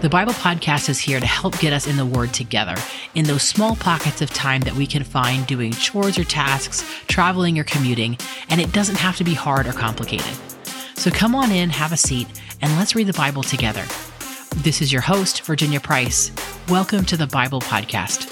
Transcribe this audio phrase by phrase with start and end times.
[0.00, 2.74] The Bible Podcast is here to help get us in the Word together
[3.14, 7.58] in those small pockets of time that we can find doing chores or tasks, traveling
[7.58, 8.16] or commuting,
[8.48, 10.34] and it doesn't have to be hard or complicated.
[10.94, 12.28] So come on in, have a seat,
[12.62, 13.84] and let's read the Bible together.
[14.56, 16.32] This is your host, Virginia Price.
[16.70, 18.26] Welcome to the Bible Podcast.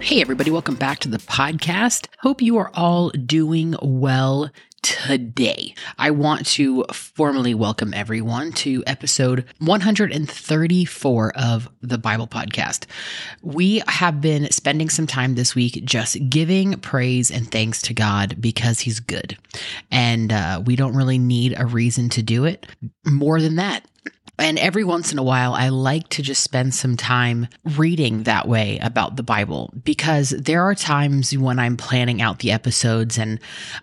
[0.00, 2.06] Hey, everybody, welcome back to the podcast.
[2.20, 4.50] Hope you are all doing well
[4.82, 5.74] today.
[5.98, 12.86] I want to formally welcome everyone to episode 134 of the Bible Podcast.
[13.42, 18.36] We have been spending some time this week just giving praise and thanks to God
[18.40, 19.38] because He's good.
[19.90, 22.66] And uh, we don't really need a reason to do it.
[23.06, 23.86] More than that,
[24.38, 28.48] and every once in a while, I like to just spend some time reading that
[28.48, 33.38] way about the Bible because there are times when I'm planning out the episodes and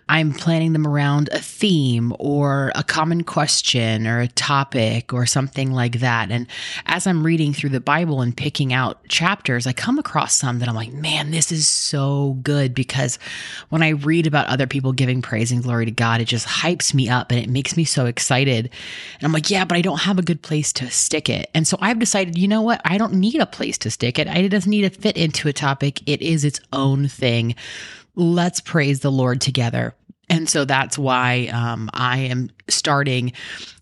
[0.08, 5.70] I'm planning them around a theme or a common question or a topic or something
[5.70, 6.32] like that.
[6.32, 6.48] And
[6.86, 10.68] as I'm reading through the Bible and picking out chapters, I come across some that
[10.68, 13.20] I'm like, man, this is so good because
[13.68, 16.92] when I read about other people giving praise and glory to God, it just hypes
[16.92, 18.68] me up and it makes me so excited.
[19.14, 21.50] And I'm like, yeah, but I don't have a good place to stick it.
[21.54, 22.80] And so I've decided, you know what?
[22.84, 24.26] I don't need a place to stick it.
[24.26, 26.00] It doesn't need to fit into a topic.
[26.08, 27.54] It is its own thing.
[28.14, 29.94] Let's praise the Lord together.
[30.30, 33.32] And so that's why um, I am starting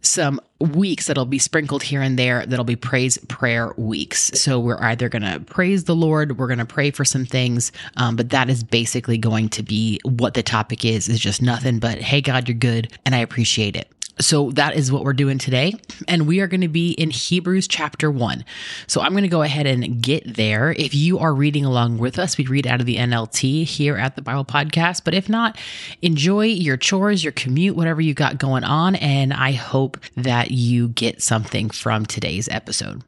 [0.00, 4.30] some weeks that'll be sprinkled here and there that'll be praise prayer weeks.
[4.40, 7.70] So we're either going to praise the Lord, we're going to pray for some things,
[7.98, 11.78] um, but that is basically going to be what the topic is, is just nothing
[11.78, 13.92] but, hey, God, you're good, and I appreciate it.
[14.20, 15.74] So that is what we're doing today.
[16.06, 18.44] And we are going to be in Hebrews chapter 1.
[18.86, 20.72] So I'm going to go ahead and get there.
[20.72, 24.16] If you are reading along with us, we read out of the NLT here at
[24.16, 25.02] the Bible Podcast.
[25.04, 25.56] But if not,
[26.02, 28.96] enjoy your chores, your commute, whatever you got going on.
[28.96, 33.02] And I hope that you get something from today's episode.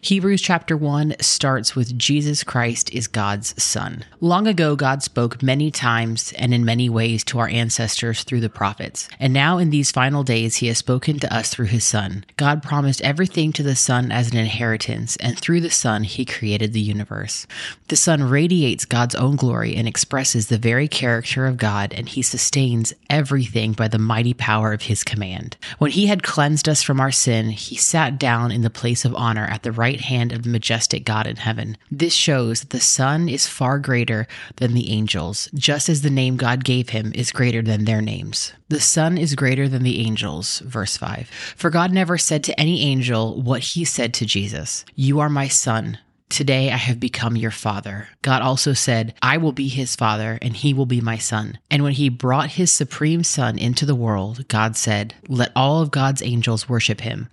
[0.00, 4.04] Hebrews chapter 1 starts with Jesus Christ is God's Son.
[4.20, 8.48] Long ago, God spoke many times and in many ways to our ancestors through the
[8.48, 9.08] prophets.
[9.18, 12.24] And now, in these final days, He has spoken to us through His Son.
[12.36, 16.72] God promised everything to the Son as an inheritance, and through the Son, He created
[16.72, 17.46] the universe.
[17.88, 22.22] The Son radiates God's own glory and expresses the very character of God, and He
[22.22, 25.56] sustains everything by the mighty power of His command.
[25.78, 29.14] When He had cleansed us from our sin, He sat down in the place of
[29.14, 31.76] honor at the right hand of the majestic God in heaven.
[31.90, 36.36] This shows that the Son is far greater than the angels, just as the name
[36.36, 38.52] God gave him is greater than their names.
[38.68, 41.28] The Son is greater than the angels, verse 5.
[41.56, 45.48] For God never said to any angel what he said to Jesus You are my
[45.48, 45.98] Son.
[46.28, 48.08] Today I have become your father.
[48.20, 51.58] God also said, I will be his father, and he will be my son.
[51.70, 55.90] And when he brought his supreme son into the world, God said, Let all of
[55.90, 57.28] God's angels worship him.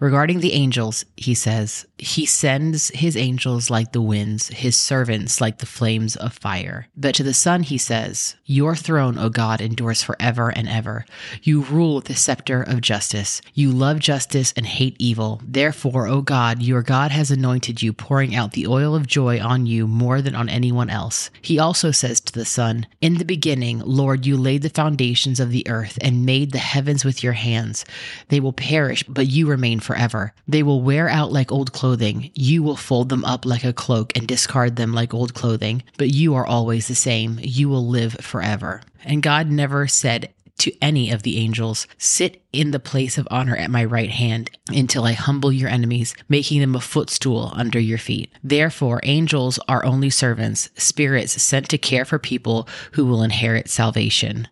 [0.00, 5.58] Regarding the angels, he says, He sends his angels like the winds, his servants like
[5.58, 6.88] the flames of fire.
[6.96, 11.06] But to the Son, he says, Your throne, O God, endures forever and ever.
[11.42, 13.40] You rule with the scepter of justice.
[13.54, 15.40] You love justice and hate evil.
[15.44, 19.66] Therefore, O God, your God has anointed you, pouring out the oil of joy on
[19.66, 21.30] you more than on anyone else.
[21.42, 25.50] He also says to the Son, In the beginning, Lord, you laid the foundations of
[25.50, 27.84] the earth and made the heavens with your hands.
[28.28, 30.32] They will perish, but you remain forever.
[30.48, 32.30] They will wear out like old clothing.
[32.34, 36.10] You will fold them up like a cloak and discard them like old clothing, but
[36.10, 37.38] you are always the same.
[37.42, 38.82] You will live forever.
[39.04, 43.56] And God never said to any of the angels, Sit in the place of honor
[43.56, 47.98] at my right hand until I humble your enemies, making them a footstool under your
[47.98, 48.30] feet.
[48.42, 54.48] Therefore, angels are only servants, spirits sent to care for people who will inherit salvation.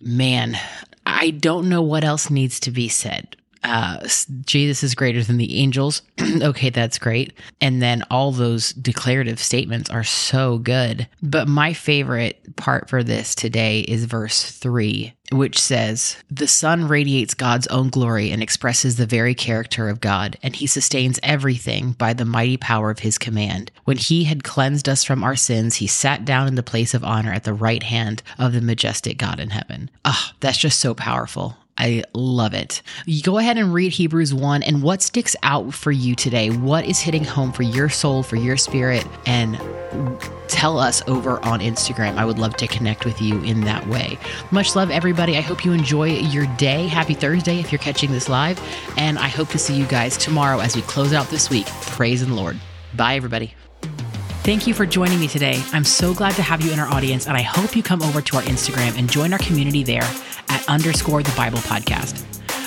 [0.00, 0.56] Man,
[1.04, 4.06] I don't know what else needs to be said uh,
[4.44, 6.02] Jesus is greater than the angels.
[6.42, 7.32] okay, that's great.
[7.60, 11.08] And then all those declarative statements are so good.
[11.22, 17.32] But my favorite part for this today is verse three, which says, The Son radiates
[17.32, 22.12] God's own glory and expresses the very character of God, and he sustains everything by
[22.12, 23.70] the mighty power of his command.
[23.84, 27.04] When he had cleansed us from our sins, he sat down in the place of
[27.04, 29.88] honor at the right hand of the majestic God in heaven.
[30.04, 31.56] Ah, oh, that's just so powerful.
[31.78, 32.82] I love it.
[33.06, 36.50] You go ahead and read Hebrews 1 and what sticks out for you today?
[36.50, 39.06] What is hitting home for your soul, for your spirit?
[39.26, 39.60] And
[40.48, 42.16] tell us over on Instagram.
[42.16, 44.18] I would love to connect with you in that way.
[44.50, 45.36] Much love, everybody.
[45.36, 46.88] I hope you enjoy your day.
[46.88, 48.60] Happy Thursday if you're catching this live.
[48.96, 51.66] And I hope to see you guys tomorrow as we close out this week.
[51.66, 52.58] Praise the Lord.
[52.96, 53.54] Bye, everybody.
[54.42, 55.62] Thank you for joining me today.
[55.72, 58.22] I'm so glad to have you in our audience, and I hope you come over
[58.22, 60.08] to our Instagram and join our community there
[60.58, 62.24] at underscore the Bible podcast.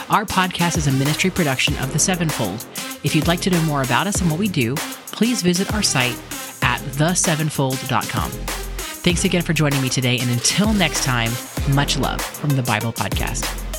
[0.10, 2.66] Our podcast is a ministry production of The Sevenfold.
[3.04, 4.76] If you'd like to know more about us and what we do,
[5.08, 6.18] please visit our site
[6.62, 8.32] at thesevenfold.com.
[8.32, 11.32] Thanks again for joining me today, and until next time,
[11.74, 13.70] much love from the Bible Podcast.